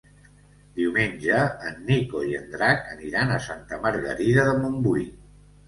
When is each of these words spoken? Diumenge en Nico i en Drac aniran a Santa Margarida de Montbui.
Diumenge 0.79 1.41
en 1.67 1.77
Nico 1.91 2.23
i 2.29 2.33
en 2.41 2.49
Drac 2.55 2.91
aniran 2.95 3.37
a 3.37 3.39
Santa 3.51 3.81
Margarida 3.87 4.51
de 4.51 4.59
Montbui. 4.67 5.09